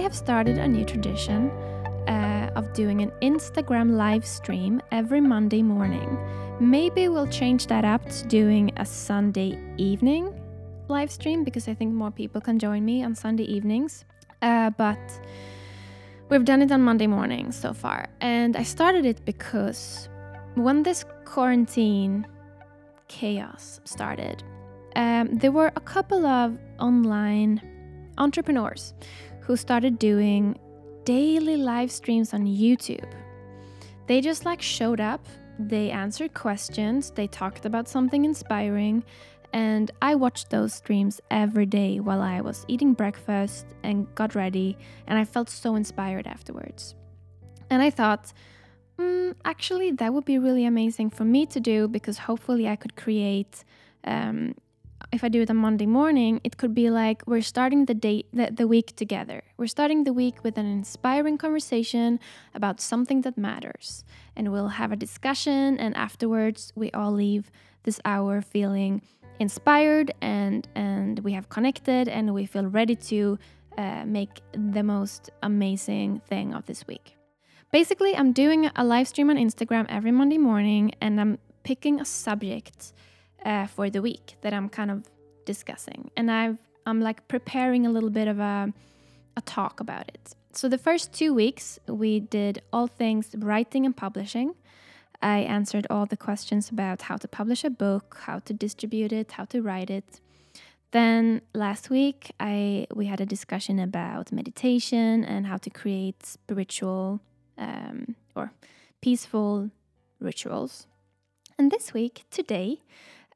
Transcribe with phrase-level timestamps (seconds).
[0.00, 1.50] have started a new tradition
[2.08, 6.18] uh, of doing an Instagram live stream every Monday morning.
[6.58, 10.34] Maybe we'll change that up to doing a Sunday evening
[10.88, 14.04] live stream because I think more people can join me on Sunday evenings.
[14.42, 14.98] Uh, but
[16.30, 18.08] we've done it on Monday morning so far.
[18.20, 20.08] And I started it because
[20.54, 22.26] when this quarantine
[23.08, 24.42] chaos started,
[24.96, 27.60] um, there were a couple of online
[28.18, 28.94] entrepreneurs
[29.50, 30.56] who started doing
[31.02, 33.12] daily live streams on YouTube.
[34.06, 35.26] They just like showed up,
[35.58, 39.02] they answered questions, they talked about something inspiring,
[39.52, 44.78] and I watched those streams every day while I was eating breakfast and got ready,
[45.08, 46.94] and I felt so inspired afterwards.
[47.70, 48.32] And I thought,
[49.00, 52.94] mm, actually, that would be really amazing for me to do because hopefully I could
[52.94, 53.64] create.
[54.04, 54.54] Um,
[55.12, 58.24] if I do it on Monday morning, it could be like we're starting the day
[58.32, 59.42] the, the week together.
[59.56, 62.20] We're starting the week with an inspiring conversation
[62.54, 64.04] about something that matters.
[64.36, 67.50] And we'll have a discussion and afterwards we all leave
[67.82, 69.02] this hour feeling
[69.38, 73.38] inspired and and we have connected and we feel ready to
[73.78, 77.16] uh, make the most amazing thing of this week.
[77.72, 82.04] Basically, I'm doing a live stream on Instagram every Monday morning and I'm picking a
[82.04, 82.92] subject
[83.44, 85.04] uh, for the week that I'm kind of
[85.44, 86.10] discussing.
[86.16, 88.72] And I've, I'm like preparing a little bit of a,
[89.36, 90.34] a talk about it.
[90.52, 94.54] So the first two weeks, we did all things writing and publishing.
[95.22, 99.32] I answered all the questions about how to publish a book, how to distribute it,
[99.32, 100.20] how to write it.
[100.92, 107.20] Then last week, I we had a discussion about meditation and how to create spiritual
[107.56, 108.52] um, or
[109.00, 109.70] peaceful
[110.18, 110.88] rituals.
[111.58, 112.80] And this week, today,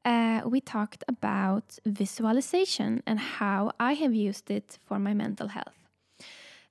[0.05, 5.79] uh, we talked about visualization and how I have used it for my mental health.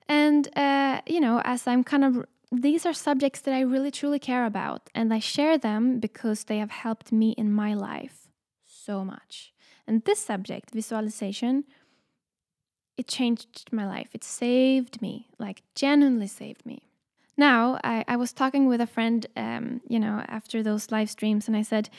[0.07, 4.19] And, uh, you know, as I'm kind of these are subjects that I really truly
[4.19, 8.29] care about, and I share them because they have helped me in my life
[8.63, 9.53] so much.
[9.87, 11.65] And this subject, visualization,
[12.97, 14.09] it changed my life.
[14.13, 16.84] It saved me, like genuinely saved me.
[17.37, 21.47] Now, I, I was talking with a friend, um, you know, after those live streams,
[21.47, 21.89] and I said,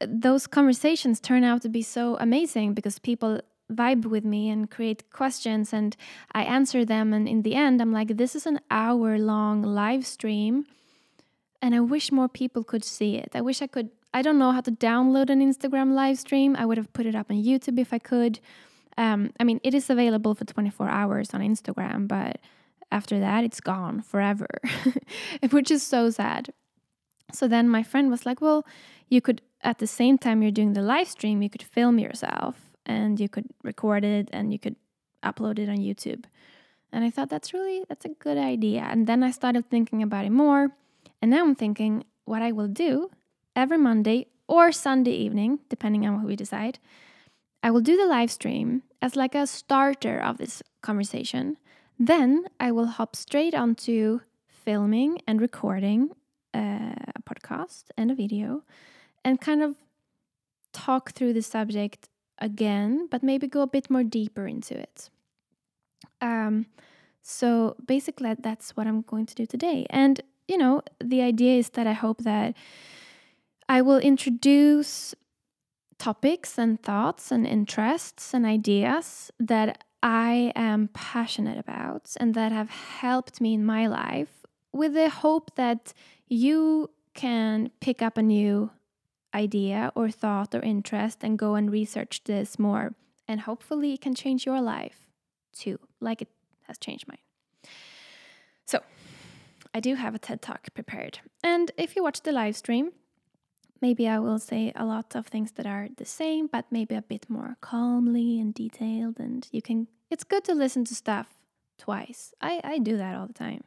[0.00, 3.40] those conversations turn out to be so amazing because people
[3.72, 5.96] vibe with me and create questions and
[6.32, 10.06] I answer them and in the end I'm like this is an hour long live
[10.06, 10.66] stream
[11.60, 13.30] and I wish more people could see it.
[13.34, 16.56] I wish I could I don't know how to download an Instagram live stream.
[16.56, 18.40] I would have put it up on YouTube if I could.
[18.96, 22.38] Um, I mean, it is available for 24 hours on Instagram, but
[22.90, 24.48] after that, it's gone forever,
[25.50, 26.52] which is so sad.
[27.32, 28.64] So then my friend was like, Well,
[29.08, 32.70] you could, at the same time you're doing the live stream, you could film yourself
[32.84, 34.76] and you could record it and you could
[35.22, 36.24] upload it on YouTube.
[36.92, 38.86] And I thought that's really that's a good idea.
[38.88, 40.70] And then I started thinking about it more.
[41.20, 43.10] And now I'm thinking what I will do
[43.54, 46.78] every Monday or Sunday evening, depending on what we decide.
[47.62, 51.58] I will do the live stream as like a starter of this conversation.
[51.98, 56.10] Then I will hop straight onto filming and recording
[56.54, 58.62] uh, a podcast and a video
[59.24, 59.76] and kind of
[60.72, 62.08] talk through the subject
[62.38, 65.08] again, but maybe go a bit more deeper into it.
[66.20, 66.66] Um,
[67.22, 69.86] so basically, that's what I'm going to do today.
[69.90, 72.54] And, you know, the idea is that I hope that
[73.68, 75.14] I will introduce
[75.98, 82.70] topics and thoughts and interests and ideas that I am passionate about and that have
[82.70, 85.92] helped me in my life with the hope that
[86.28, 88.70] you can pick up a new
[89.34, 92.94] idea or thought or interest and go and research this more.
[93.28, 95.08] And hopefully, it can change your life
[95.52, 96.28] too, like it
[96.62, 97.18] has changed mine.
[98.66, 98.80] So,
[99.74, 101.18] I do have a TED Talk prepared.
[101.42, 102.92] And if you watch the live stream,
[103.80, 107.02] maybe I will say a lot of things that are the same, but maybe a
[107.02, 109.18] bit more calmly and detailed.
[109.18, 111.34] And you can, it's good to listen to stuff
[111.78, 112.32] twice.
[112.40, 113.64] I, I do that all the time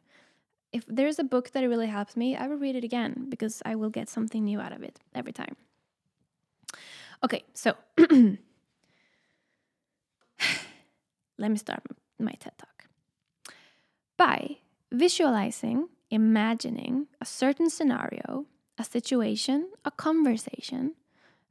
[0.72, 3.74] if there's a book that really helps me, I will read it again because I
[3.74, 5.56] will get something new out of it every time.
[7.24, 8.38] Okay, so let
[11.38, 11.82] me start
[12.18, 12.84] my TED Talk.
[14.16, 14.58] By
[14.92, 18.46] visualizing, imagining a certain scenario,
[18.80, 20.94] a situation, a conversation,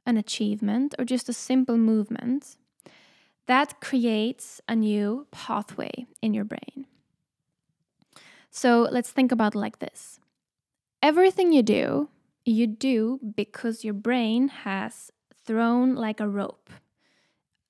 [0.04, 2.56] an achievement, or just a simple movement,
[3.46, 6.86] that creates a new pathway in your brain.
[8.50, 10.18] So let's think about it like this
[11.02, 12.08] everything you do,
[12.44, 15.10] you do because your brain has
[15.46, 16.70] thrown like a rope,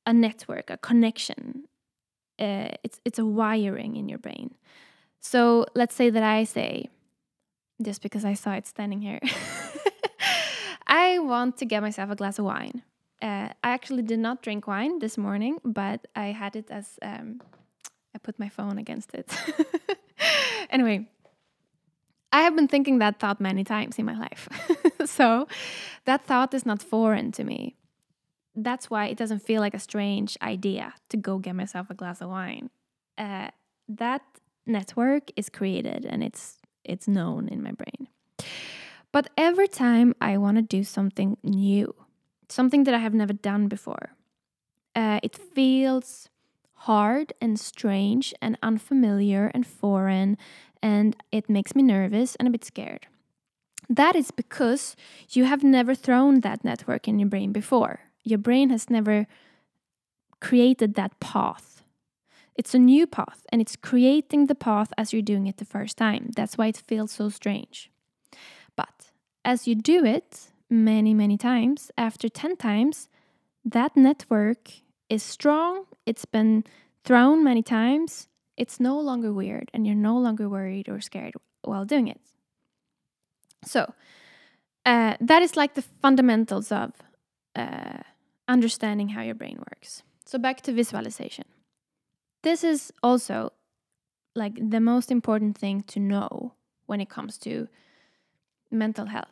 [0.06, 1.64] a network, a connection.
[2.40, 4.54] uh, it's it's a wiring in your brain.
[5.20, 6.88] So let's say that I say,
[7.82, 9.20] just because I saw it standing here,
[10.86, 12.82] I want to get myself a glass of wine.
[13.22, 17.40] Uh, I actually did not drink wine this morning, but I had it as um,
[18.14, 19.30] I put my phone against it.
[20.70, 21.06] anyway,
[22.32, 24.48] I have been thinking that thought many times in my life.
[25.04, 25.48] so
[26.04, 27.76] that thought is not foreign to me.
[28.54, 32.20] That's why it doesn't feel like a strange idea to go get myself a glass
[32.20, 32.70] of wine.
[33.18, 33.50] Uh,
[33.88, 34.22] that
[34.66, 38.08] network is created and it's it's known in my brain.
[39.12, 41.94] But every time I want to do something new,
[42.48, 44.14] something that I have never done before,
[44.94, 46.28] uh, it feels
[46.74, 50.38] hard and strange and unfamiliar and foreign,
[50.82, 53.06] and it makes me nervous and a bit scared.
[53.88, 54.94] That is because
[55.30, 58.00] you have never thrown that network in your brain before.
[58.22, 59.26] Your brain has never
[60.40, 61.69] created that path.
[62.56, 65.96] It's a new path and it's creating the path as you're doing it the first
[65.96, 66.30] time.
[66.36, 67.90] That's why it feels so strange.
[68.76, 69.12] But
[69.44, 73.08] as you do it many, many times, after 10 times,
[73.64, 74.70] that network
[75.08, 76.64] is strong, it's been
[77.04, 81.84] thrown many times, it's no longer weird, and you're no longer worried or scared while
[81.84, 82.20] doing it.
[83.64, 83.92] So,
[84.86, 86.92] uh, that is like the fundamentals of
[87.54, 87.98] uh,
[88.48, 90.02] understanding how your brain works.
[90.24, 91.44] So, back to visualization.
[92.42, 93.52] This is also
[94.34, 96.54] like the most important thing to know
[96.86, 97.68] when it comes to
[98.70, 99.28] mental health.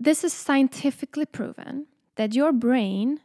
[0.00, 3.20] This is scientifically proven that your brain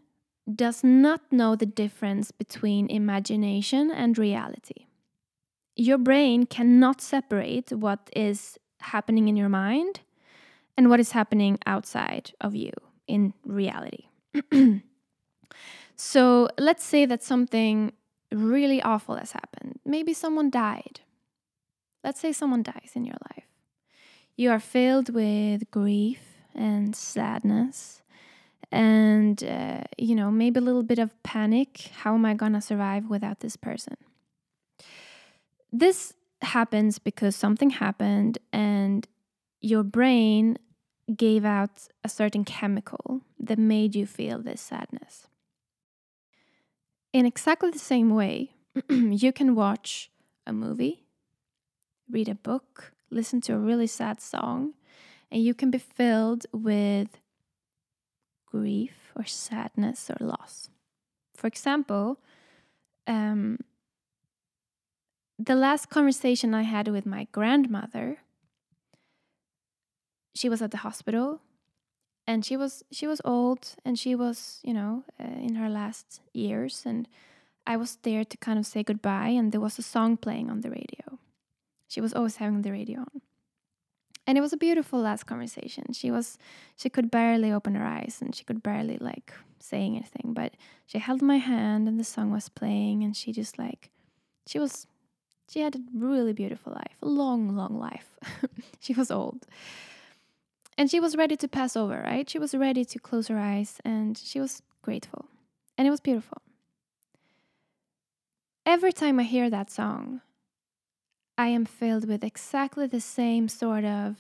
[0.54, 4.88] does not know the difference between imagination and reality.
[5.76, 10.02] Your brain cannot separate what is happening in your mind
[10.78, 12.72] and what is happening outside of you
[13.08, 14.08] in reality.
[16.04, 17.94] so let's say that something
[18.30, 19.80] really awful has happened.
[19.86, 21.00] Maybe someone died.
[22.04, 23.46] Let's say someone dies in your life.
[24.36, 26.20] You are filled with grief
[26.54, 28.02] and sadness
[28.70, 32.62] and uh, you know maybe a little bit of panic how am i going to
[32.62, 33.96] survive without this person
[35.72, 39.08] this happens because something happened and
[39.62, 40.58] your brain
[41.16, 45.28] gave out a certain chemical that made you feel this sadness
[47.14, 48.52] in exactly the same way
[48.90, 50.12] you can watch
[50.46, 51.06] a movie
[52.10, 54.74] read a book listen to a really sad song
[55.32, 57.20] and you can be filled with
[58.54, 60.70] grief or sadness or loss.
[61.36, 62.20] For example,
[63.08, 63.58] um,
[65.40, 68.20] the last conversation I had with my grandmother,
[70.36, 71.42] she was at the hospital
[72.26, 76.22] and she was she was old and she was you know uh, in her last
[76.34, 76.84] years.
[76.86, 77.08] And
[77.66, 80.62] I was there to kind of say goodbye and there was a song playing on
[80.62, 81.20] the radio.
[81.88, 83.22] She was always having the radio on.
[84.26, 85.94] And it was a beautiful last conversation.
[85.94, 86.38] She was
[86.76, 90.56] she could barely open her eyes and she could barely like say anything but
[90.86, 93.92] she held my hand and the song was playing and she just like
[94.46, 94.88] she was
[95.50, 98.10] she had a really beautiful life a long long life.
[98.80, 99.46] She was old
[100.78, 103.80] and she was ready to pass over right she was ready to close her eyes
[103.86, 105.26] and she was grateful
[105.78, 106.42] and it was beautiful
[108.66, 110.22] every time i hear that song
[111.38, 114.18] I am filled with exactly the same sort of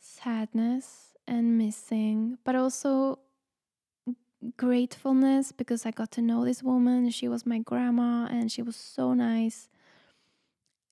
[0.00, 3.18] sadness and missing, but also
[4.56, 7.10] gratefulness because I got to know this woman.
[7.10, 9.68] She was my grandma and she was so nice.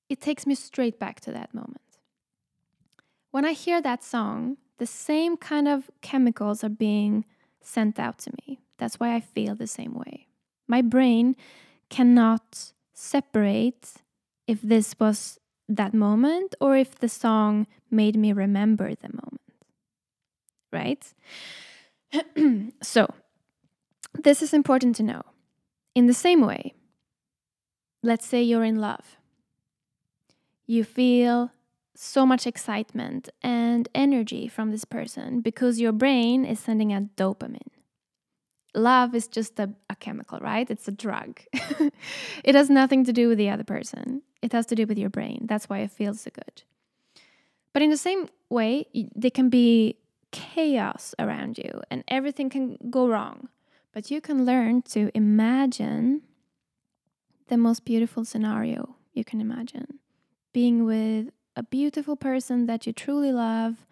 [0.09, 1.81] It takes me straight back to that moment.
[3.37, 7.27] When I hear that song, the same kind of chemicals are being
[7.61, 8.61] sent out to me.
[8.79, 10.29] That's why I feel the same way.
[10.67, 11.37] My brain
[11.91, 13.93] cannot separate
[14.47, 15.39] if this was
[15.69, 19.53] that moment or if the song made me remember the moment.
[20.73, 21.13] Right?
[22.83, 23.07] so,
[24.15, 25.21] this is important to know.
[25.95, 26.73] In the same way,
[28.03, 29.19] let's say you're in love.
[30.67, 31.51] You feel
[31.97, 37.71] so much excitement and energy from this person because your brain is sending out dopamine
[38.77, 40.71] love is just a, a chemical, right?
[40.71, 41.41] It's a drug.
[42.45, 45.11] it has nothing to do with the other person, it has to do with your
[45.11, 45.47] brain.
[45.47, 46.63] That's why it feels so good.
[47.73, 49.97] But in the same way, there can be
[50.31, 53.49] chaos around you and everything can go wrong.
[53.93, 56.23] But you can learn to imagine
[57.49, 59.99] the most beautiful scenario you can imagine
[60.53, 63.87] being with a beautiful person that you truly love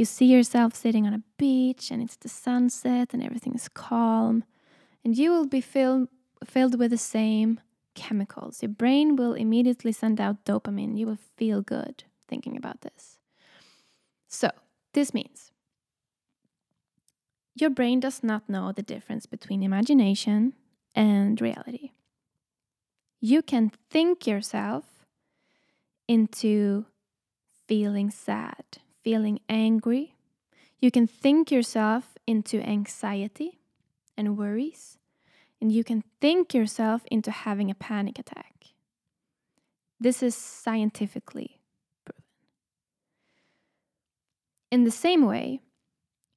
[0.00, 4.44] you see yourself sitting on a beach and it's the sunset and everything is calm.
[5.04, 6.08] And you will be filled
[6.42, 7.60] filled with the same
[7.94, 8.62] chemicals.
[8.62, 10.96] Your brain will immediately send out dopamine.
[10.96, 13.18] You will feel good thinking about this.
[14.26, 14.50] So,
[14.94, 15.52] this means
[17.54, 20.54] your brain does not know the difference between imagination
[20.94, 21.90] and reality.
[23.20, 24.86] You can think yourself
[26.08, 26.86] into
[27.70, 28.64] feeling sad,
[29.04, 30.16] feeling angry.
[30.80, 33.60] You can think yourself into anxiety
[34.16, 34.98] and worries.
[35.60, 38.54] And you can think yourself into having a panic attack.
[40.00, 41.60] This is scientifically
[42.04, 42.24] proven.
[44.72, 45.60] In the same way,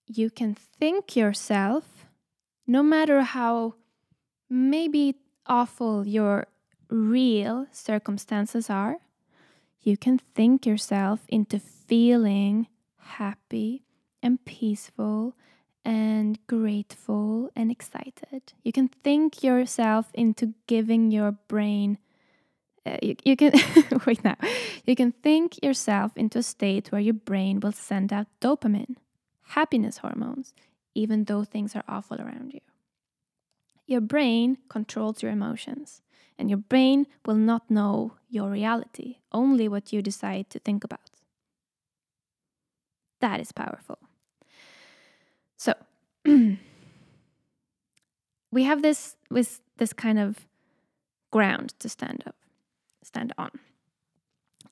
[0.05, 2.05] you can think yourself,
[2.67, 3.73] no matter how
[4.51, 5.15] maybe
[5.47, 6.45] awful your
[6.91, 8.97] real circumstances are,
[9.83, 13.83] you can think yourself into feeling happy
[14.21, 15.35] and peaceful
[15.85, 18.53] and grateful and excited.
[18.63, 21.97] You can think yourself into giving your brain.
[22.85, 23.51] Uh, you, you can
[24.05, 24.37] wait now.
[24.85, 28.95] You can think yourself into a state where your brain will send out dopamine,
[29.41, 30.53] happiness hormones,
[30.95, 32.61] even though things are awful around you.
[33.85, 36.01] Your brain controls your emotions,
[36.37, 40.99] and your brain will not know your reality, only what you decide to think about.
[43.21, 43.99] That is powerful.
[45.57, 45.73] So
[48.51, 50.45] we have this with this kind of
[51.31, 52.35] ground to stand up,
[53.01, 53.51] stand on.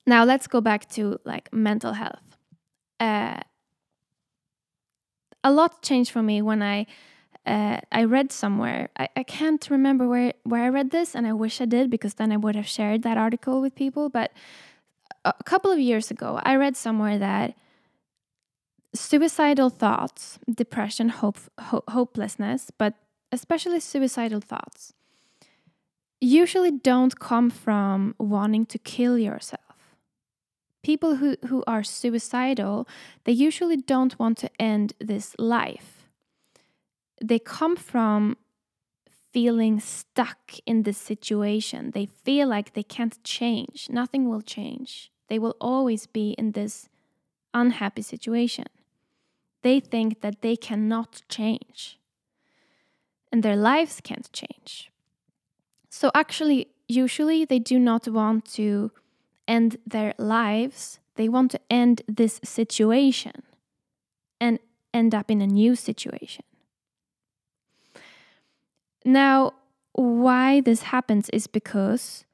[0.06, 2.36] Now let's go back to like mental health.
[3.00, 3.40] Uh,
[5.44, 6.86] a lot changed for me when I
[7.44, 8.90] uh, I read somewhere.
[8.96, 12.14] I, I can't remember where where I read this, and I wish I did because
[12.14, 14.08] then I would have shared that article with people.
[14.08, 14.32] But
[15.24, 17.54] a couple of years ago, I read somewhere that
[18.94, 22.94] suicidal thoughts, depression, hope, ho- hopelessness, but
[23.30, 24.92] especially suicidal thoughts,
[26.20, 29.60] usually don't come from wanting to kill yourself.
[30.82, 32.88] People who, who are suicidal,
[33.24, 36.01] they usually don't want to end this life.
[37.22, 38.36] They come from
[39.32, 41.92] feeling stuck in this situation.
[41.92, 45.10] They feel like they can't change, nothing will change.
[45.28, 46.88] They will always be in this
[47.54, 48.66] unhappy situation
[49.62, 51.98] they think that they cannot change
[53.30, 54.90] and their lives can't change.
[55.88, 58.90] So, actually, usually they do not want to
[59.48, 63.42] end their lives, they want to end this situation
[64.40, 64.58] and
[64.92, 66.44] end up in a new situation.
[69.04, 69.52] Now,
[69.92, 72.24] why this happens is because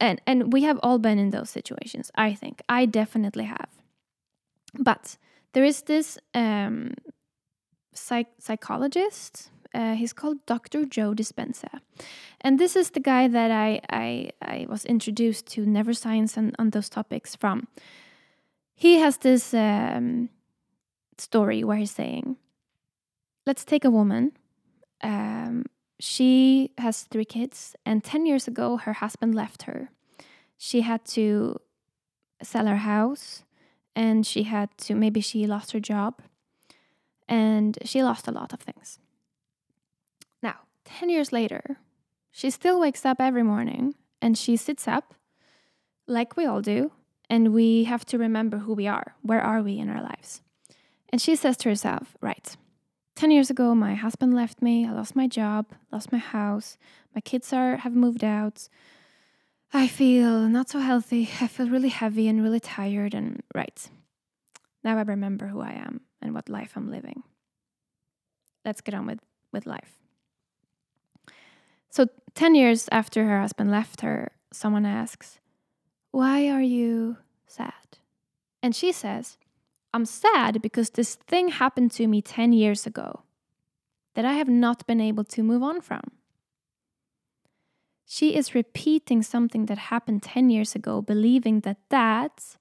[0.00, 3.68] and and we have all been in those situations i think i definitely have
[4.78, 5.16] but
[5.52, 6.94] there is this um,
[7.94, 9.50] psych- psychologist.
[9.74, 10.84] Uh, he's called Dr.
[10.84, 11.80] Joe Dispenza.
[12.40, 16.70] And this is the guy that I, I, I was introduced to neuroscience and on
[16.70, 17.68] those topics from.
[18.74, 20.28] He has this um,
[21.16, 22.36] story where he's saying,
[23.46, 24.32] let's take a woman.
[25.02, 25.66] Um,
[25.98, 29.90] she has three kids, and 10 years ago, her husband left her.
[30.58, 31.60] She had to
[32.42, 33.44] sell her house
[33.94, 36.22] and she had to maybe she lost her job
[37.28, 38.98] and she lost a lot of things.
[40.42, 41.78] Now, 10 years later,
[42.30, 45.14] she still wakes up every morning and she sits up
[46.06, 46.90] like we all do,
[47.30, 49.14] and we have to remember who we are.
[49.22, 50.42] Where are we in our lives?
[51.08, 52.56] And she says to herself, Right,
[53.14, 56.78] 10 years ago, my husband left me, I lost my job, lost my house,
[57.14, 58.68] my kids are have moved out.
[59.72, 61.30] I feel not so healthy.
[61.40, 63.14] I feel really heavy and really tired.
[63.14, 63.88] And right,
[64.84, 67.22] now I remember who I am and what life I'm living.
[68.64, 69.98] Let's get on with, with life.
[71.90, 75.40] So, 10 years after her husband left her, someone asks,
[76.10, 77.16] Why are you
[77.46, 77.98] sad?
[78.62, 79.36] And she says,
[79.94, 83.22] I'm sad because this thing happened to me 10 years ago
[84.14, 86.02] that I have not been able to move on from.
[88.06, 92.56] She is repeating something that happened 10 years ago, believing that that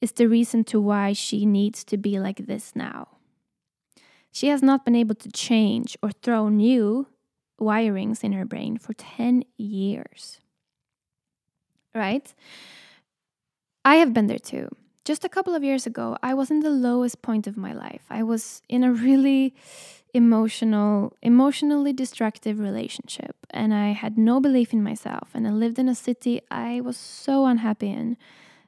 [0.00, 3.08] is the reason to why she needs to be like this now.
[4.32, 7.06] She has not been able to change or throw new
[7.60, 10.40] wirings in her brain for 10 years.
[11.94, 12.32] Right?
[13.84, 14.68] I have been there too.
[15.08, 18.02] Just a couple of years ago, I was in the lowest point of my life.
[18.10, 19.54] I was in a really
[20.12, 23.34] emotional, emotionally destructive relationship.
[23.48, 25.30] And I had no belief in myself.
[25.32, 28.18] And I lived in a city I was so unhappy in.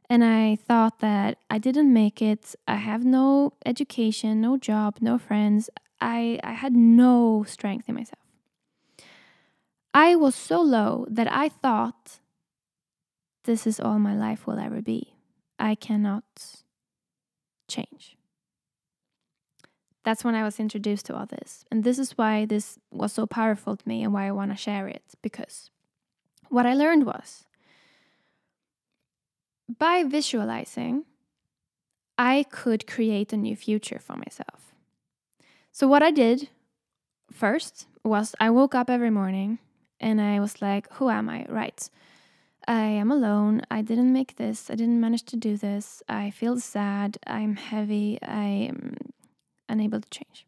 [0.09, 2.55] And I thought that I didn't make it.
[2.67, 5.69] I have no education, no job, no friends.
[6.01, 8.25] I, I had no strength in myself.
[9.93, 12.19] I was so low that I thought
[13.45, 15.20] this is all my life will ever be.
[15.61, 16.25] I cannot
[17.69, 18.17] change.
[20.03, 21.65] That's when I was introduced to all this.
[21.71, 24.57] And this is why this was so powerful to me and why I want to
[24.57, 25.03] share it.
[25.23, 25.71] Because
[26.49, 27.45] what I learned was
[29.79, 31.05] by visualizing,
[32.17, 34.75] I could create a new future for myself.
[35.73, 36.49] So, what I did
[37.31, 39.59] first was I woke up every morning
[40.01, 41.47] and I was like, who am I?
[41.49, 41.89] Right.
[42.71, 43.63] I am alone.
[43.69, 44.71] I didn't make this.
[44.71, 46.05] I didn't manage to do this.
[46.09, 47.19] I feel sad.
[47.27, 48.17] I'm heavy.
[48.23, 48.95] I am
[49.69, 50.47] unable to change.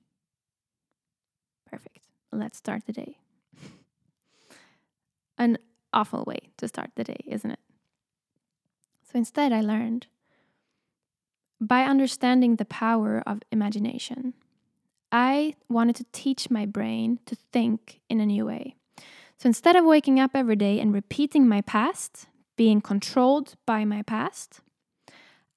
[1.68, 2.06] Perfect.
[2.30, 3.18] Let's start the day.
[5.36, 5.58] An
[5.92, 7.58] awful way to start the day, isn't it?
[9.02, 10.06] So instead, I learned
[11.60, 14.34] by understanding the power of imagination,
[15.10, 18.76] I wanted to teach my brain to think in a new way.
[19.42, 24.02] So instead of waking up every day and repeating my past, being controlled by my
[24.02, 24.60] past,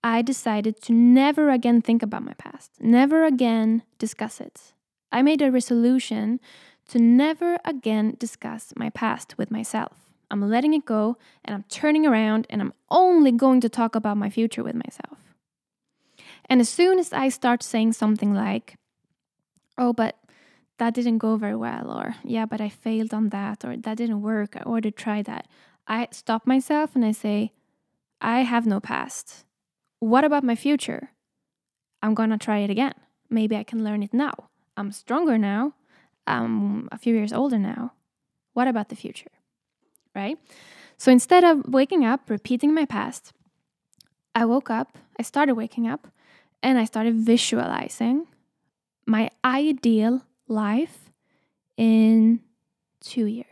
[0.03, 4.73] I decided to never again think about my past, never again discuss it.
[5.11, 6.39] I made a resolution
[6.87, 9.93] to never again discuss my past with myself.
[10.31, 14.17] I'm letting it go and I'm turning around and I'm only going to talk about
[14.17, 15.19] my future with myself.
[16.49, 18.77] And as soon as I start saying something like,
[19.77, 20.17] oh, but
[20.77, 24.21] that didn't go very well, or yeah, but I failed on that, or that didn't
[24.21, 25.47] work, or to try that.
[25.87, 27.51] I stop myself and I say,
[28.21, 29.45] I have no past.
[29.99, 31.11] What about my future?
[32.01, 32.93] I'm gonna try it again.
[33.29, 34.33] Maybe I can learn it now.
[34.77, 35.73] I'm stronger now.
[36.27, 37.93] I'm a few years older now.
[38.53, 39.31] What about the future?
[40.13, 40.37] Right?
[40.97, 43.33] So instead of waking up, repeating my past,
[44.33, 46.07] I woke up, I started waking up,
[46.63, 48.27] and I started visualizing
[49.05, 51.11] my ideal life
[51.77, 52.41] in
[53.01, 53.47] two years.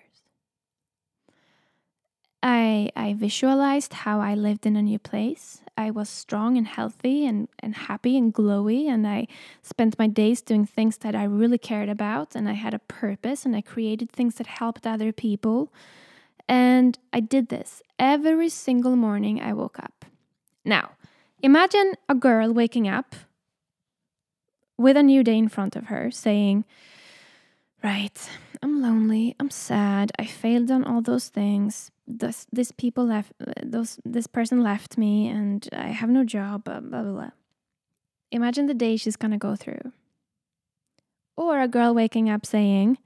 [2.42, 5.62] I, I visualized how I lived in a new place.
[5.78, 9.28] I was strong and healthy and, and happy and glowy, and I
[9.62, 13.46] spent my days doing things that I really cared about, and I had a purpose,
[13.46, 15.72] and I created things that helped other people.
[16.50, 20.04] And I did this every single morning I woke up.
[20.66, 20.92] Now,
[21.42, 23.16] imagine a girl waking up
[24.78, 26.66] with a new day in front of her, saying,
[27.84, 28.30] Right,
[28.62, 31.92] I'm lonely, I'm sad, I failed on all those things.
[32.08, 36.80] This this people left those this person left me and I have no job, blah
[36.80, 37.32] blah blah.
[38.32, 39.92] Imagine the day she's gonna go through.
[41.36, 42.98] Or a girl waking up saying,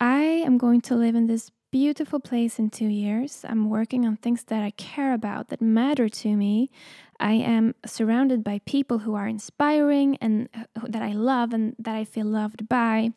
[0.00, 3.44] I am going to live in this beautiful place in two years.
[3.48, 6.70] I'm working on things that I care about, that matter to me.
[7.18, 11.94] I am surrounded by people who are inspiring and uh, that I love and that
[11.94, 13.12] I feel loved by.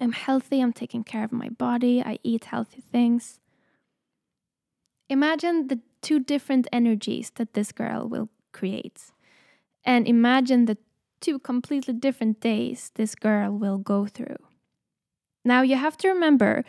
[0.00, 3.40] I'm healthy, I'm taking care of my body, I eat healthy things.
[5.08, 9.12] Imagine the two different energies that this girl will create.
[9.84, 10.78] And imagine the
[11.20, 14.38] two completely different days this girl will go through.
[15.44, 16.64] Now, you have to remember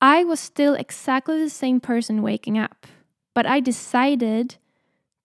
[0.00, 2.86] I was still exactly the same person waking up,
[3.34, 4.56] but I decided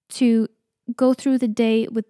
[0.10, 0.48] to
[0.96, 2.06] go through the day with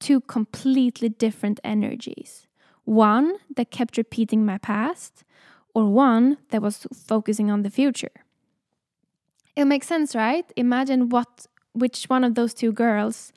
[0.00, 2.46] two completely different energies.
[2.84, 5.24] One that kept repeating my past,
[5.74, 8.12] or one that was focusing on the future.
[9.54, 10.50] It makes sense, right?
[10.56, 13.32] Imagine what which one of those two girls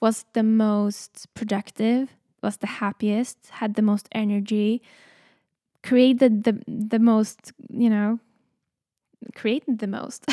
[0.00, 2.10] was the most productive,
[2.42, 4.82] was the happiest, had the most energy,
[5.82, 8.18] created the the most, you know,
[9.34, 10.24] created the most.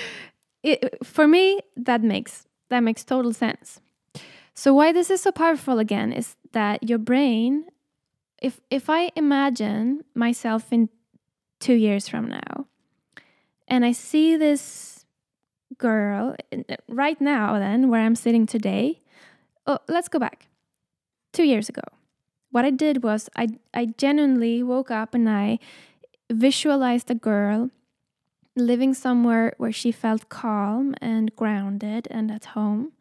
[0.62, 3.80] it, for me, that makes that makes total sense.
[4.54, 7.66] So why this is so powerful again is that your brain,
[8.42, 10.88] if if I imagine myself in
[11.60, 12.66] two years from now,
[13.68, 15.04] and I see this
[15.78, 16.36] girl
[16.88, 19.00] right now, then where I'm sitting today.
[19.66, 20.48] Oh, let's go back.
[21.32, 21.82] Two years ago,
[22.50, 25.58] what I did was I I genuinely woke up and I
[26.30, 27.70] visualized a girl
[28.56, 32.92] living somewhere where she felt calm and grounded and at home.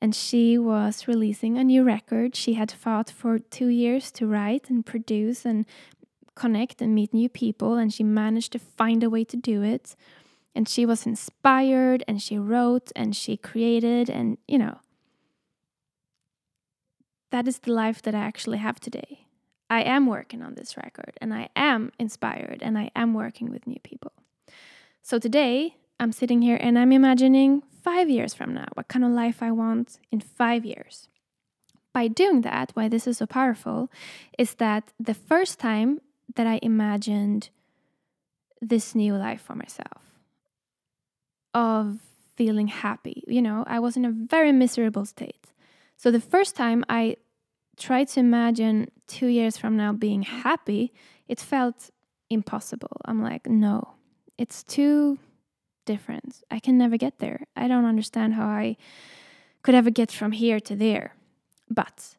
[0.00, 4.68] And she was releasing a new record she had fought for two years to write
[4.68, 5.64] and produce and
[6.34, 7.76] connect and meet new people.
[7.76, 9.96] And she managed to find a way to do it.
[10.54, 14.10] And she was inspired and she wrote and she created.
[14.10, 14.78] And, you know,
[17.30, 19.26] that is the life that I actually have today.
[19.68, 23.66] I am working on this record and I am inspired and I am working with
[23.66, 24.12] new people.
[25.02, 29.10] So today, I'm sitting here and I'm imagining five years from now, what kind of
[29.10, 31.08] life I want in five years.
[31.92, 33.90] By doing that, why this is so powerful
[34.38, 36.00] is that the first time
[36.34, 37.48] that I imagined
[38.60, 40.02] this new life for myself
[41.54, 42.00] of
[42.34, 43.24] feeling happy.
[43.26, 45.52] You know, I was in a very miserable state.
[45.96, 47.16] So the first time I
[47.76, 50.92] tried to imagine two years from now being happy,
[51.28, 51.90] it felt
[52.30, 53.00] impossible.
[53.04, 53.94] I'm like, no,
[54.38, 55.18] it's too
[55.84, 56.42] different.
[56.50, 57.46] I can never get there.
[57.56, 58.76] I don't understand how I
[59.62, 61.14] could ever get from here to there.
[61.70, 62.16] But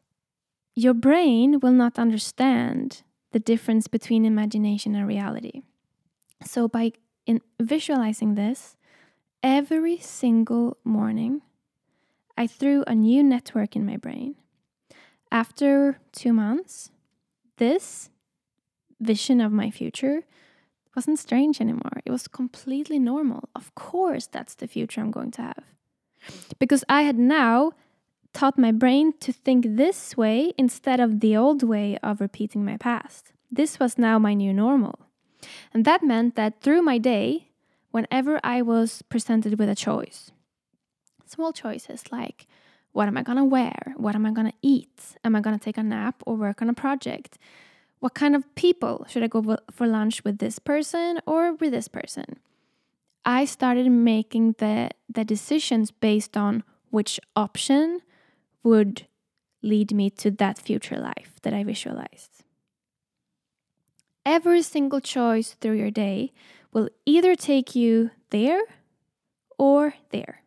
[0.74, 5.62] your brain will not understand the difference between imagination and reality.
[6.44, 6.92] So by
[7.26, 8.76] in visualizing this,
[9.42, 11.42] every single morning,
[12.38, 14.36] I threw a new network in my brain.
[15.32, 16.92] After two months,
[17.56, 18.10] this
[19.00, 20.22] vision of my future
[20.94, 22.00] wasn't strange anymore.
[22.06, 23.48] It was completely normal.
[23.56, 25.64] Of course, that's the future I'm going to have.
[26.60, 27.72] Because I had now
[28.32, 32.76] taught my brain to think this way instead of the old way of repeating my
[32.76, 33.32] past.
[33.50, 35.00] This was now my new normal.
[35.74, 37.48] And that meant that through my day,
[37.90, 40.30] whenever I was presented with a choice,
[41.30, 42.46] small choices like
[42.92, 43.94] what am I gonna wear?
[43.96, 45.16] What am I gonna eat?
[45.22, 47.38] Am I gonna take a nap or work on a project?
[48.00, 51.88] What kind of people should I go for lunch with this person or with this
[51.88, 52.38] person?
[53.24, 58.00] I started making the, the decisions based on which option
[58.62, 59.06] would
[59.62, 62.44] lead me to that future life that I visualized.
[64.24, 66.32] Every single choice through your day
[66.72, 68.62] will either take you there
[69.58, 70.42] or there.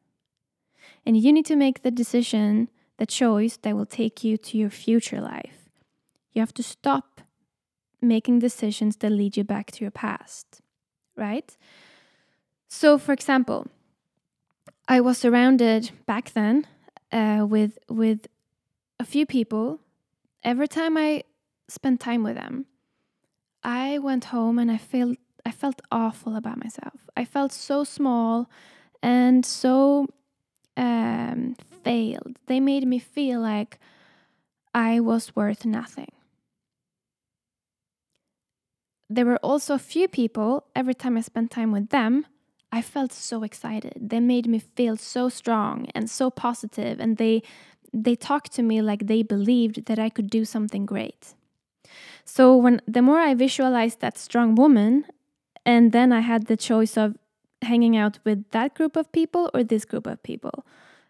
[1.06, 4.70] And you need to make the decision, the choice that will take you to your
[4.70, 5.70] future life.
[6.34, 7.22] You have to stop
[8.02, 10.62] making decisions that lead you back to your past,
[11.16, 11.56] right?
[12.68, 13.68] So, for example,
[14.88, 16.68] I was surrounded back then
[17.12, 18.28] uh, with with
[19.00, 19.80] a few people.
[20.44, 21.24] Every time I
[21.68, 22.66] spent time with them,
[23.64, 27.10] I went home and I felt I felt awful about myself.
[27.16, 28.50] I felt so small
[29.04, 30.08] and so
[30.78, 32.38] um, failed.
[32.48, 33.80] They made me feel like
[34.74, 36.12] I was worth nothing.
[39.10, 42.26] There were also a few people, every time I spent time with them,
[42.72, 43.94] I felt so excited.
[44.00, 47.44] They made me feel so strong and so positive and they
[47.94, 51.34] they talked to me like they believed that I could do something great.
[52.24, 55.06] So when the more I visualized that strong woman
[55.66, 57.18] and then I had the choice of
[57.62, 60.66] hanging out with that group of people or this group of people.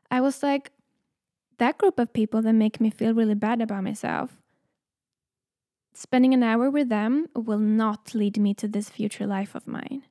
[0.10, 0.72] I was like,
[1.58, 4.38] that group of people that make me feel really bad about myself.
[5.94, 10.04] Spending an hour with them will not lead me to this future life of mine.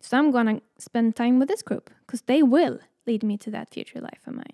[0.00, 3.70] So I'm gonna spend time with this group because they will lead me to that
[3.70, 4.52] future life of mine.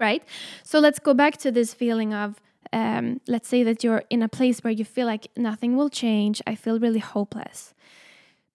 [0.00, 0.24] Right?
[0.64, 2.40] So let's go back to this feeling of
[2.72, 6.40] um, let's say that you're in a place where you feel like nothing will change.
[6.46, 7.74] I feel really hopeless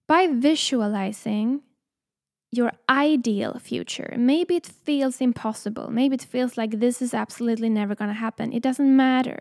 [0.07, 1.61] by visualizing
[2.51, 4.15] your ideal future.
[4.17, 5.89] Maybe it feels impossible.
[5.91, 8.53] Maybe it feels like this is absolutely never going to happen.
[8.53, 9.39] It doesn't matter.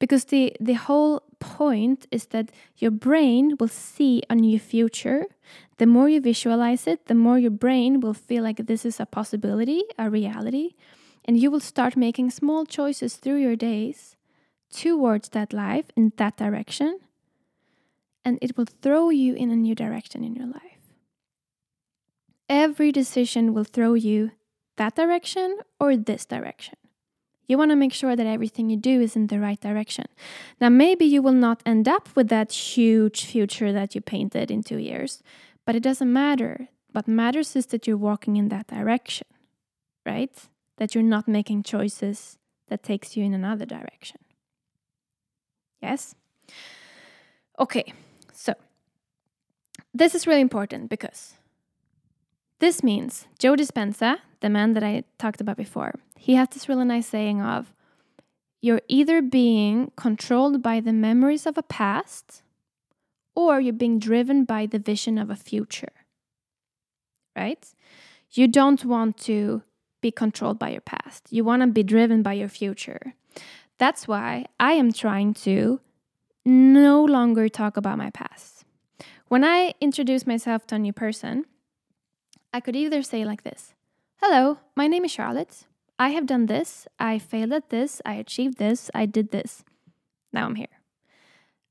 [0.00, 5.26] Because the, the whole point is that your brain will see a new future.
[5.78, 9.06] The more you visualize it, the more your brain will feel like this is a
[9.06, 10.74] possibility, a reality.
[11.24, 14.16] And you will start making small choices through your days
[14.72, 16.98] towards that life in that direction
[18.24, 20.62] and it will throw you in a new direction in your life.
[22.48, 24.32] Every decision will throw you
[24.76, 26.76] that direction or this direction.
[27.46, 30.06] You want to make sure that everything you do is in the right direction.
[30.60, 34.62] Now, maybe you will not end up with that huge future that you painted in
[34.62, 35.22] two years,
[35.66, 36.68] but it doesn't matter.
[36.92, 39.26] What matters is that you're walking in that direction,
[40.06, 40.32] right?
[40.78, 44.20] That you're not making choices that takes you in another direction.
[45.82, 46.14] Yes?
[47.58, 47.92] Okay,
[48.34, 48.54] so,
[49.92, 51.34] this is really important because
[52.58, 56.84] this means Joe Dispenza, the man that I talked about before, he has this really
[56.84, 57.72] nice saying of
[58.60, 62.42] you're either being controlled by the memories of a past
[63.34, 65.92] or you're being driven by the vision of a future.
[67.36, 67.66] Right?
[68.30, 69.62] You don't want to
[70.00, 71.28] be controlled by your past.
[71.30, 73.14] You want to be driven by your future.
[73.78, 75.80] That's why I am trying to
[76.44, 78.64] no longer talk about my past.
[79.28, 81.46] When I introduce myself to a new person,
[82.52, 83.74] I could either say like this
[84.16, 85.64] Hello, my name is Charlotte.
[85.98, 89.64] I have done this, I failed at this, I achieved this, I did this.
[90.32, 90.80] Now I'm here.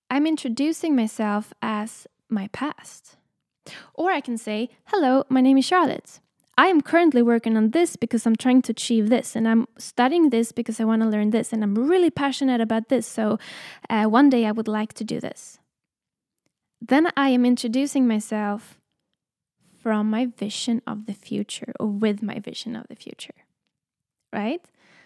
[0.09, 3.17] I'm introducing myself as my past.
[3.93, 6.19] Or I can say, Hello, my name is Charlotte.
[6.57, 10.29] I am currently working on this because I'm trying to achieve this, and I'm studying
[10.29, 13.07] this because I want to learn this, and I'm really passionate about this.
[13.07, 13.39] So
[13.89, 15.59] uh, one day I would like to do this.
[16.85, 18.77] then I am introducing myself
[19.81, 23.33] from my vision of the future or with my vision of the future.
[24.31, 24.61] Right?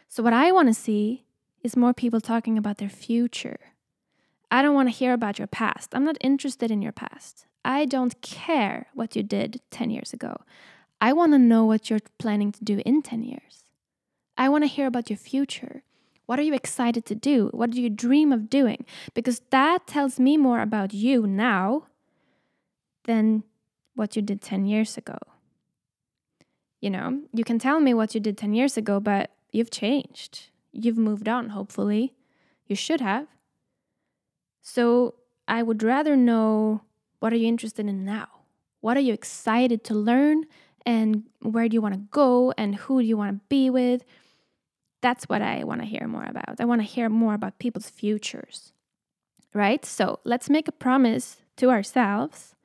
[0.08, 1.26] So, what I want to see
[1.64, 3.60] is more people talking about their future.
[4.50, 5.94] I don't want to hear about your past.
[5.94, 7.46] I'm not interested in your past.
[7.66, 10.38] I don't care what you did 10 years ago.
[11.00, 13.64] I want to know what you're planning to do in 10 years.
[14.38, 15.84] I want to hear about your future.
[16.26, 17.50] What are you excited to do?
[17.54, 18.86] What do you dream of doing?
[19.14, 21.88] Because that tells me more about you now
[23.06, 23.44] than
[23.96, 25.18] what you did 10 years ago.
[26.82, 30.50] You know, you can tell me what you did 10 years ago, but you've changed.
[30.72, 32.14] You've moved on, hopefully.
[32.68, 33.28] You should have.
[34.62, 35.16] So
[35.48, 36.82] I would rather know
[37.20, 38.28] what are you interested in now?
[38.82, 40.46] What are you excited to learn?
[40.88, 42.54] And where do you want to go?
[42.58, 44.06] And who do you want to be with?
[45.02, 46.62] That's what I want to hear more about.
[46.62, 48.72] I want to hear more about people's futures.
[49.54, 49.84] Right?
[49.86, 52.56] So let's make a promise to ourselves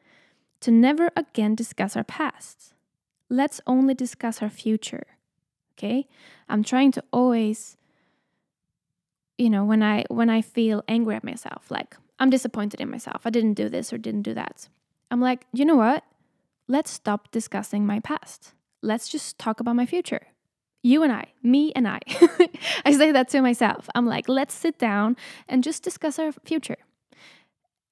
[0.61, 2.75] to never again discuss our past.
[3.29, 5.07] Let's only discuss our future.
[5.77, 6.07] Okay?
[6.49, 7.77] I'm trying to always
[9.37, 13.23] you know, when I when I feel angry at myself, like I'm disappointed in myself.
[13.25, 14.69] I didn't do this or didn't do that.
[15.11, 16.05] I'm like, "You know what?
[16.73, 18.55] Let's stop discussing my past.
[18.81, 20.25] Let's just talk about my future."
[20.83, 22.01] You and I, me and I.
[22.85, 23.89] I say that to myself.
[23.95, 25.17] I'm like, let's sit down
[25.49, 26.81] and just discuss our future.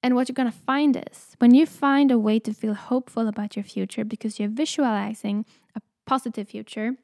[0.02, 3.28] And what you're going to find is when you find a way to feel hopeful
[3.28, 5.44] about your future because you're visualizing
[5.76, 6.96] a positive future,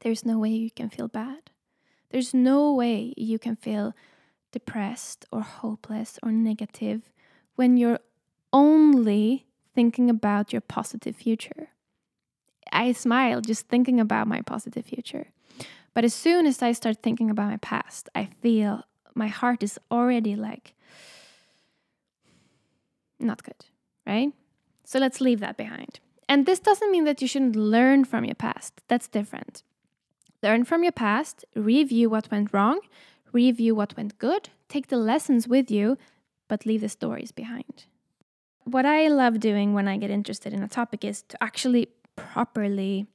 [0.00, 1.50] there's no way you can feel bad.
[2.10, 3.94] There's no way you can feel
[4.52, 7.12] depressed or hopeless or negative
[7.56, 8.00] when you're
[8.52, 11.68] only thinking about your positive future.
[12.72, 15.28] I smile just thinking about my positive future.
[15.94, 18.84] But as soon as I start thinking about my past, I feel
[19.14, 20.74] my heart is already like,
[23.20, 23.64] not good,
[24.06, 24.32] right?
[24.84, 26.00] So let's leave that behind.
[26.28, 28.80] And this doesn't mean that you shouldn't learn from your past.
[28.88, 29.62] That's different.
[30.42, 32.80] Learn from your past, review what went wrong,
[33.32, 35.96] review what went good, take the lessons with you,
[36.48, 37.84] but leave the stories behind.
[38.64, 43.06] What I love doing when I get interested in a topic is to actually properly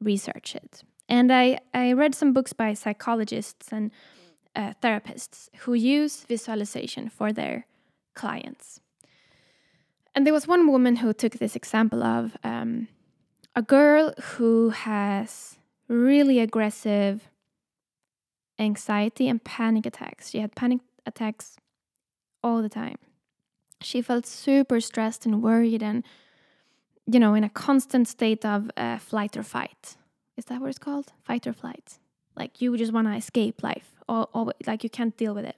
[0.00, 0.82] research it.
[1.08, 3.90] And I, I read some books by psychologists and
[4.56, 7.66] uh, therapists who use visualization for their
[8.14, 8.80] clients.
[10.14, 12.88] And there was one woman who took this example of um,
[13.54, 15.58] a girl who has
[15.88, 17.28] really aggressive
[18.58, 20.30] anxiety and panic attacks.
[20.30, 21.56] She had panic attacks
[22.42, 22.96] all the time.
[23.82, 26.04] She felt super stressed and worried and,
[27.06, 29.96] you know, in a constant state of uh, flight or fight.
[30.36, 31.12] Is that what it's called?
[31.22, 31.98] Fight or flight.
[32.36, 35.56] Like you just want to escape life, or, or like you can't deal with it.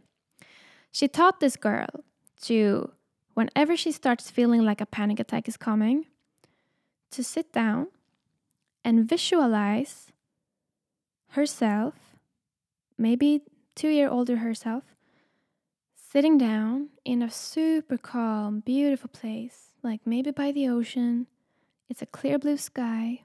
[0.91, 2.05] She taught this girl
[2.43, 2.91] to
[3.35, 6.07] whenever she starts feeling like a panic attack is coming,
[7.11, 7.89] to sit down
[8.85, 10.09] and visualize
[11.31, 11.95] herself,
[12.99, 13.43] maybe
[13.75, 14.85] two year older herself,
[16.15, 21.27] sitting down in a super calm, beautiful place, like maybe by the ocean.
[21.91, 23.23] It's a clear blue sky.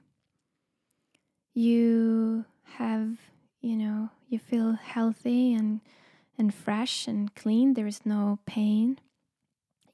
[1.54, 2.46] You
[2.78, 3.16] have,
[3.60, 5.80] you know, you feel healthy and
[6.36, 7.74] and fresh and clean.
[7.74, 8.98] There is no pain.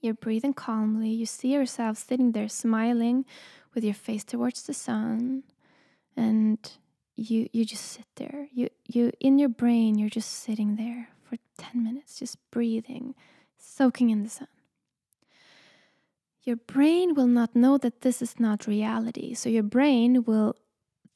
[0.01, 1.11] You're breathing calmly.
[1.11, 3.27] You see yourself sitting there smiling
[3.75, 5.43] with your face towards the sun.
[6.17, 6.59] And
[7.15, 8.49] you you just sit there.
[8.55, 13.15] You you in your brain you're just sitting there for 10 minutes just breathing,
[13.57, 14.49] soaking in the sun.
[16.43, 19.35] Your brain will not know that this is not reality.
[19.35, 20.55] So your brain will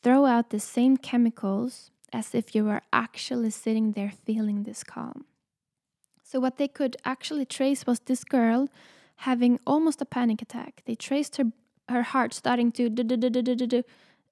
[0.02, 5.24] throw out the same chemicals as if you were actually sitting there feeling this calm.
[6.22, 8.68] So, what they could actually trace was this girl
[9.16, 10.82] having almost a panic attack.
[10.86, 11.52] They traced her,
[11.88, 13.82] her heart starting to do, do, do, do, do,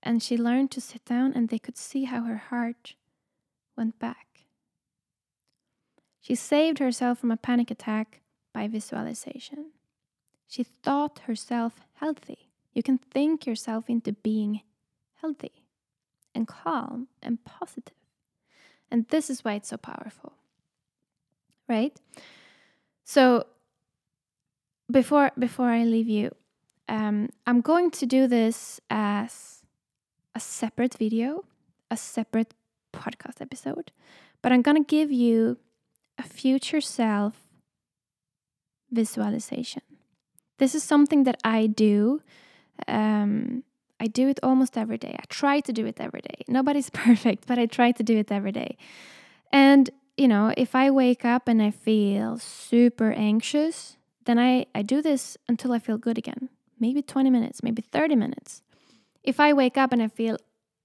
[0.03, 2.95] and she learned to sit down, and they could see how her heart
[3.77, 4.28] went back.
[6.21, 8.21] She saved herself from a panic attack
[8.53, 9.73] by visualization.
[10.47, 12.51] She thought herself healthy.
[12.73, 14.63] You can think yourself into being
[15.21, 15.65] healthy
[16.35, 17.95] and calm and positive.
[18.91, 20.33] And this is why it's so powerful
[21.69, 21.95] right?
[23.05, 23.45] So
[24.91, 26.35] before before I leave you,
[26.89, 29.63] um, I'm going to do this as
[30.35, 31.45] a separate video,
[31.91, 32.55] a separate
[32.93, 33.93] podcast episode,
[34.43, 35.59] but I'm gonna give you
[36.19, 37.35] a future self
[38.91, 39.83] visualization.
[40.59, 42.21] This is something that I do.
[42.87, 43.65] Um,
[44.01, 45.17] I do it almost every day.
[45.19, 46.43] I try to do it every day.
[46.49, 48.77] Nobody's perfect, but I try to do it every day.
[49.53, 54.83] And you know, if I wake up and I feel super anxious, then I, I
[54.83, 56.49] do this until I feel good again.
[56.81, 58.63] Maybe 20 minutes, maybe 30 minutes.
[59.23, 60.37] If I wake up and I feel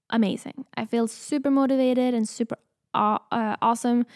[0.08, 2.56] amazing, I feel super motivated and super
[2.94, 3.18] uh,
[3.60, 4.06] awesome,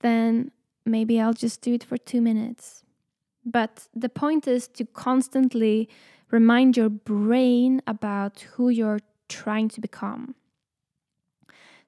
[0.00, 0.52] then
[0.88, 2.82] maybe I'll just do it for two minutes.
[3.44, 5.88] But the point is to constantly
[6.30, 10.34] remind your brain about who you're trying to become.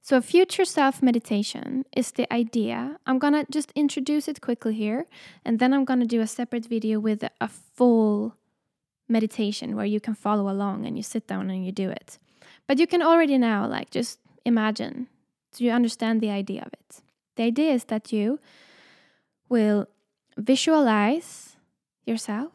[0.03, 2.99] So, future self meditation is the idea.
[3.07, 5.07] I'm gonna just introduce it quickly here,
[5.45, 8.35] and then I'm gonna do a separate video with a full
[9.09, 12.19] meditation where you can follow along and you sit down and you do it.
[12.67, 15.09] But you can already now, like, just imagine
[15.53, 17.03] so you understand the idea of it.
[17.37, 18.39] The idea is that you
[19.51, 19.87] will
[20.39, 21.57] visualize
[22.07, 22.53] yourself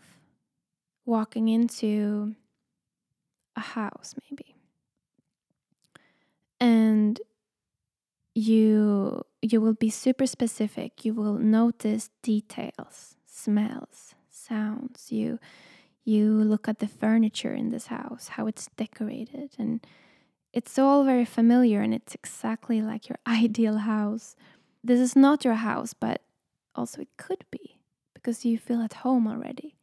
[1.06, 2.36] walking into
[3.56, 4.56] a house, maybe.
[6.60, 7.22] And
[8.34, 11.06] you you will be super specific.
[11.06, 15.12] You will notice details smells sounds.
[15.12, 15.40] You
[16.04, 19.86] you look at the furniture in this house how it's decorated and
[20.54, 24.36] it's all very familiar and it's exactly like your ideal house.
[24.84, 26.22] This is not your house but
[26.76, 27.80] also it could be
[28.14, 29.76] because you feel at home already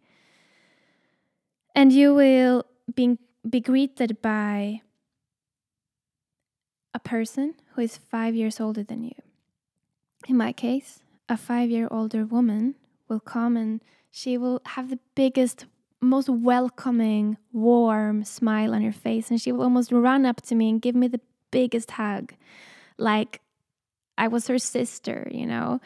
[1.75, 4.81] and you will be, be greeted by
[6.95, 9.15] a person who is five years older than you.
[10.29, 12.75] In my case, a five year older woman
[13.09, 15.67] will come and she will have the biggest,
[16.01, 19.31] most welcoming, warm smile on her face.
[19.31, 22.35] And she will almost run up to me and give me the biggest hug,
[22.99, 23.41] like
[24.19, 25.81] I was her sister, you know.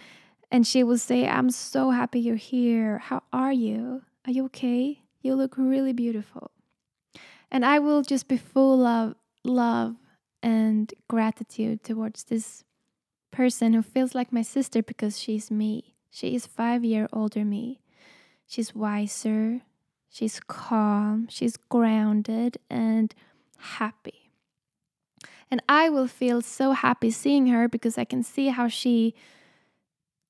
[0.51, 2.99] And she will say, I'm so happy you're here.
[2.99, 4.03] How are you?
[4.27, 5.03] Are you okay?
[5.21, 6.51] You look really beautiful.
[7.51, 9.97] And I will just be full of love
[10.43, 12.65] and gratitude towards this
[13.31, 15.97] person who feels like my sister because she's me.
[16.11, 17.81] She is five year older me.
[18.47, 19.63] She's wiser,
[20.09, 23.13] she's calm, she's grounded and
[23.59, 24.31] happy.
[25.51, 29.15] And I will feel so happy seeing her because I can see how she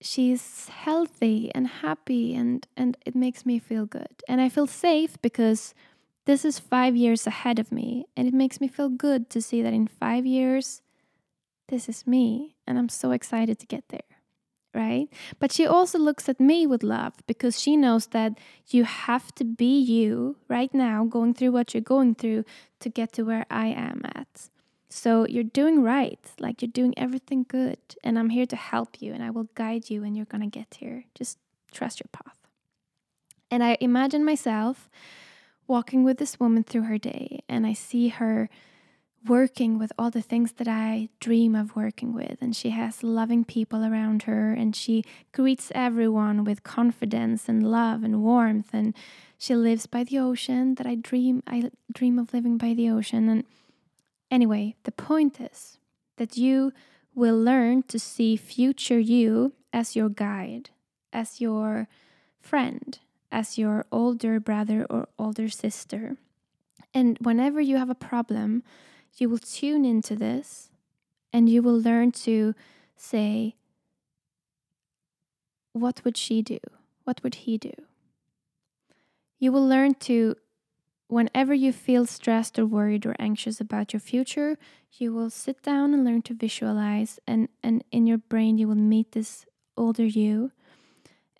[0.07, 4.23] she's healthy and happy and and it makes me feel good.
[4.29, 5.75] And I feel safe because
[6.27, 9.63] this is five years ahead of me, and it makes me feel good to see
[9.63, 10.83] that in five years,
[11.69, 14.11] this is me, and I'm so excited to get there,
[14.75, 15.09] right?
[15.39, 19.45] But she also looks at me with love because she knows that you have to
[19.45, 22.45] be you right now, going through what you're going through
[22.81, 24.51] to get to where I am at.
[24.97, 29.13] So you're doing right, like you're doing everything good, and I'm here to help you,
[29.13, 31.05] and I will guide you, and you're gonna get here.
[31.15, 31.37] Just
[31.71, 32.35] trust your path.
[33.51, 34.89] And I imagine myself
[35.67, 38.49] walking with this woman through her day and I see her
[39.27, 42.41] working with all the things that I dream of working with.
[42.41, 48.03] And she has loving people around her and she greets everyone with confidence and love
[48.03, 48.71] and warmth.
[48.73, 48.95] And
[49.37, 53.29] she lives by the ocean that I dream I dream of living by the ocean.
[53.29, 53.45] And
[54.31, 55.79] anyway, the point is
[56.17, 56.73] that you
[57.15, 60.71] will learn to see future you as your guide,
[61.13, 61.89] as your
[62.41, 62.99] friend,
[63.33, 66.17] as your older brother or older sister.
[66.95, 68.63] And whenever you have a problem,
[69.17, 70.71] you will tune into this
[71.33, 72.55] and you will learn to
[72.97, 73.57] say,
[75.73, 76.59] What would she do?
[77.05, 77.73] What would he do?
[79.39, 80.37] You will learn to,
[81.09, 84.59] whenever you feel stressed or worried or anxious about your future,
[84.93, 88.75] you will sit down and learn to visualize, and, and in your brain, you will
[88.75, 90.51] meet this older you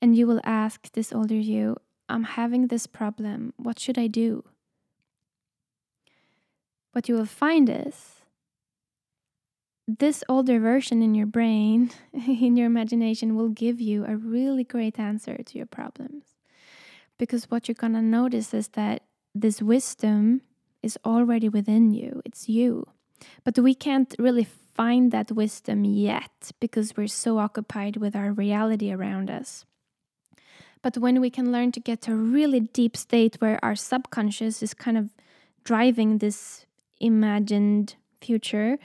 [0.01, 1.77] and you will ask this older you,
[2.09, 3.55] I'm having this problem.
[3.57, 4.45] What should I do?
[6.93, 8.13] What you will find is
[9.89, 14.99] this older version in your brain, in your imagination, will give you a really great
[14.99, 16.25] answer to your problems.
[17.19, 19.03] Because what you're gonna notice is that
[19.41, 20.43] this wisdom
[20.83, 22.87] is already within you, it's you.
[23.45, 28.93] But we can't really find that wisdom yet because we're so occupied with our reality
[28.93, 29.65] around us.
[30.83, 34.63] But when we can learn to get to a really deep state where our subconscious
[34.63, 35.11] is kind of
[35.65, 36.67] driving this
[37.01, 38.79] imagined future,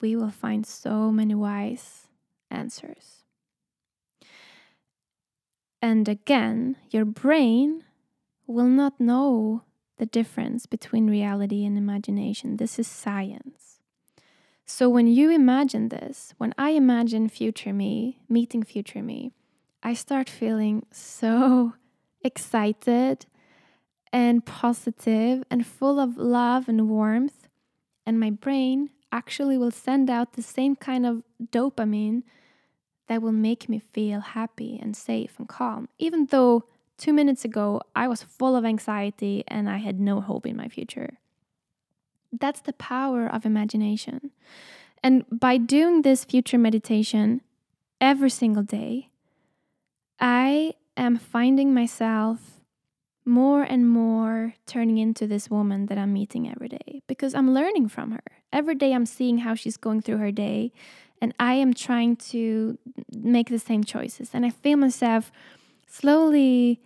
[0.00, 2.08] we will find so many wise
[2.50, 3.22] answers.
[5.82, 7.84] And again, your brain
[8.46, 9.62] will not know
[9.98, 12.56] the difference between reality and imagination.
[12.56, 13.80] This is science.
[14.66, 19.32] So when you imagine this, when I imagine future me, meeting future me,
[19.82, 21.74] I start feeling so
[22.22, 23.26] excited
[24.12, 27.48] and positive and full of love and warmth.
[28.04, 32.22] And my brain actually will send out the same kind of dopamine
[33.08, 36.64] that will make me feel happy and safe and calm, even though
[36.98, 40.68] two minutes ago, I was full of anxiety and I had no hope in my
[40.68, 41.18] future.
[42.32, 44.30] That's the power of imagination.
[45.02, 47.42] And by doing this future meditation
[48.00, 49.10] every single day,
[50.18, 52.60] I am finding myself
[53.24, 57.88] more and more turning into this woman that I'm meeting every day because I'm learning
[57.88, 58.22] from her.
[58.52, 60.72] Every day I'm seeing how she's going through her day
[61.20, 62.78] and I am trying to
[63.12, 64.30] make the same choices.
[64.32, 65.32] And I feel myself
[65.86, 66.80] slowly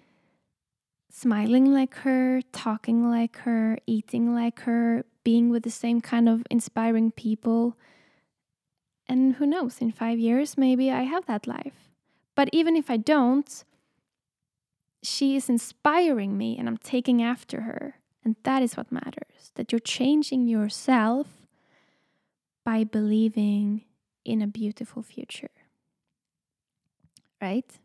[1.11, 6.45] smiling like her, talking like her, eating like her, being with the same kind of
[6.51, 7.77] inspiring people.
[9.07, 11.91] And who knows, in five years, maybe I have that life.
[12.37, 13.65] But even if I don't,
[15.03, 17.97] she is inspiring me and I'm taking after her.
[18.25, 21.27] And that is what matters that you're changing yourself
[22.65, 23.83] by believing
[24.25, 25.51] in a beautiful future.
[27.41, 27.79] Right?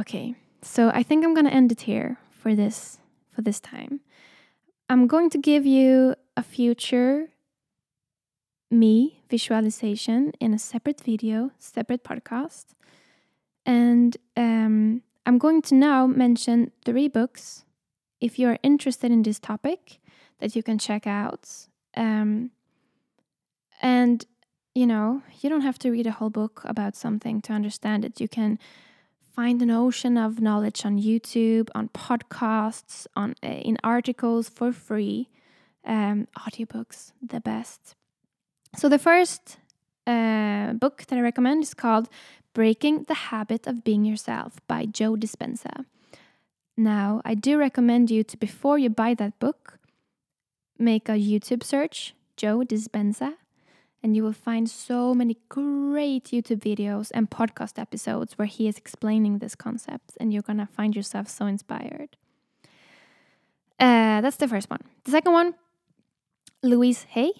[0.00, 0.34] Okay.
[0.62, 2.98] So I think I'm to end it here for this
[3.34, 4.00] for this time.
[4.88, 7.28] I'm going to give you a future
[8.70, 12.66] me visualization in a separate video, separate podcast.
[13.66, 17.64] And um, I'm going to now mention three books
[18.20, 19.98] if you're interested in this topic
[20.38, 21.48] that you can check out.
[21.96, 22.50] Um,
[23.82, 24.24] and,
[24.74, 28.20] you know, you don't have to read a whole book about something to understand it.
[28.20, 28.58] You can
[29.34, 35.28] find an ocean of knowledge on YouTube, on podcasts, on uh, in articles for free.
[35.84, 37.94] Um, audiobooks, the best.
[38.76, 39.58] So the first
[40.06, 42.08] uh, book that I recommend is called
[42.52, 45.86] Breaking the Habit of Being Yourself by Joe Dispenza.
[46.76, 49.78] Now, I do recommend you to, before you buy that book,
[50.78, 53.34] make a YouTube search, Joe Dispenza,
[54.02, 58.78] and you will find so many great YouTube videos and podcast episodes where he is
[58.78, 62.16] explaining this concept, and you're gonna find yourself so inspired.
[63.78, 64.80] Uh, that's the first one.
[65.04, 65.54] The second one,
[66.62, 67.32] Louise Hay.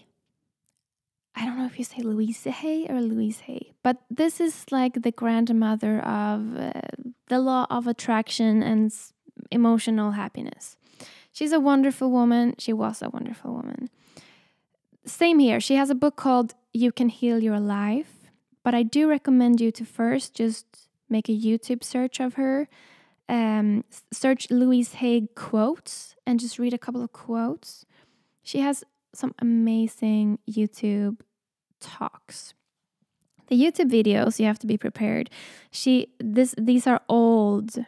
[1.34, 5.02] I don't know if you say Louise Hay or Louise Hay, but this is like
[5.02, 6.72] the grandmother of uh,
[7.28, 8.92] the law of attraction and
[9.50, 10.76] emotional happiness.
[11.32, 12.56] She's a wonderful woman.
[12.58, 13.88] She was a wonderful woman
[15.04, 15.60] same here.
[15.60, 18.30] She has a book called You Can Heal Your Life,
[18.62, 20.66] but I do recommend you to first just
[21.08, 22.68] make a YouTube search of her.
[23.28, 27.86] Um, search Louise Hay quotes and just read a couple of quotes.
[28.42, 28.84] She has
[29.14, 31.20] some amazing YouTube
[31.80, 32.54] talks.
[33.46, 35.30] The YouTube videos, you have to be prepared.
[35.70, 37.84] She this these are old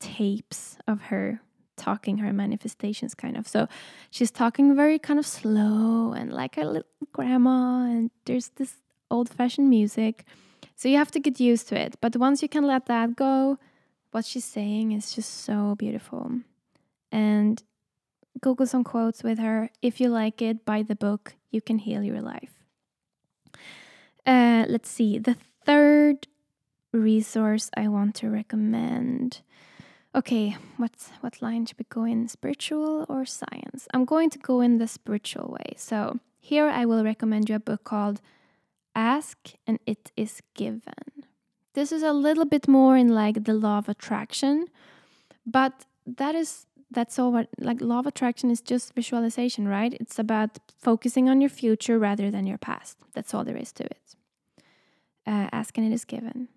[0.00, 1.40] tapes of her
[1.76, 3.46] talking her manifestations kind of.
[3.46, 3.68] So
[4.10, 8.76] she's talking very kind of slow and like a little grandma and there's this
[9.10, 10.24] old fashioned music.
[10.74, 11.96] So you have to get used to it.
[12.00, 13.58] But once you can let that go
[14.10, 16.40] what she's saying is just so beautiful.
[17.12, 17.62] And
[18.40, 21.34] google some quotes with her if you like it buy the book.
[21.50, 22.52] You can heal your life.
[24.26, 25.18] Uh, let's see.
[25.18, 26.26] The third
[26.92, 29.42] resource i want to recommend
[30.16, 32.26] Okay, what's what line should we go in?
[32.26, 33.86] Spiritual or science?
[33.92, 35.74] I'm going to go in the spiritual way.
[35.76, 38.22] So here I will recommend you a book called
[38.94, 39.36] Ask
[39.66, 41.26] and It Is Given.
[41.74, 44.68] This is a little bit more in like the law of attraction,
[45.44, 49.92] but that is that's all what like law of attraction is just visualization, right?
[50.00, 52.96] It's about focusing on your future rather than your past.
[53.12, 54.16] That's all there is to it.
[55.26, 56.48] Uh, ask and it is given.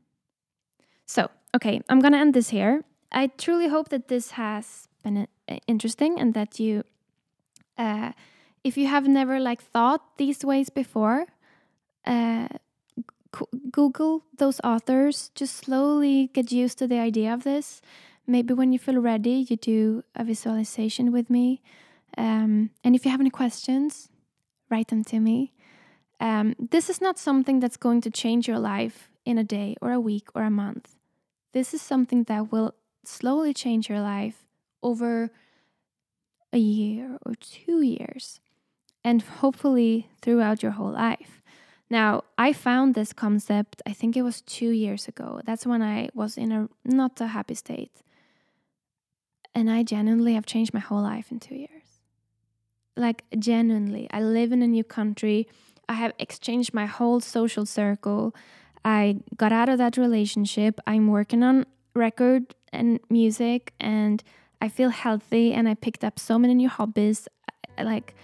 [1.05, 2.86] So, okay, I'm gonna end this here.
[3.12, 6.84] I truly hope that this has been uh, interesting and that you,
[7.78, 8.12] uh,
[8.64, 11.26] if you have never like thought these ways before,
[12.05, 12.47] uh,
[13.72, 15.32] Google those authors.
[15.36, 17.82] Just slowly get used to the idea of this.
[18.26, 21.62] Maybe when you feel ready, you do a visualization with me.
[22.18, 24.10] Um, and if you have any questions,
[24.70, 25.53] write them to me.
[26.20, 29.91] Um, this is not something that's going to change your life in a day or
[29.91, 30.95] a week or a month.
[31.53, 32.76] This is something that will
[33.06, 34.45] slowly change your life
[34.82, 35.32] over
[36.52, 38.39] a year or two years,
[39.04, 41.41] and hopefully throughout your whole life.
[41.89, 45.41] Now, I found this concept, I think it was two years ago.
[45.43, 48.02] That's when I was in a not a happy state.
[49.56, 52.02] And I genuinely have changed my whole life in two years.
[52.95, 54.08] Like, genuinely.
[54.12, 55.47] I live in a new country.
[55.88, 58.36] I have exchanged my whole social circle.
[58.86, 60.80] I got out of that relationship.
[60.86, 64.24] I'm working on record and music and
[64.62, 67.28] I feel healthy and I picked up so many new hobbies
[67.78, 68.16] uh, like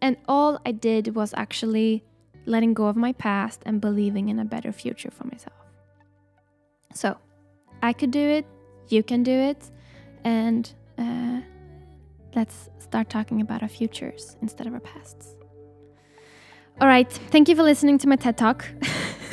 [0.00, 2.04] and all I did was actually
[2.44, 5.56] letting go of my past and believing in a better future for myself.
[6.94, 7.16] So,
[7.82, 8.46] I could do it,
[8.88, 9.70] you can do it,
[10.24, 11.40] and uh,
[12.34, 15.34] let's start talking about our futures instead of our pasts.
[16.80, 18.66] All right, thank you for listening to my TED Talk.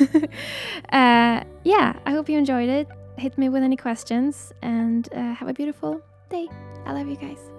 [0.90, 5.48] uh, yeah, I hope you enjoyed it hit me with any questions and uh, have
[5.48, 6.00] a beautiful
[6.30, 6.48] day.
[6.86, 7.53] I love you guys.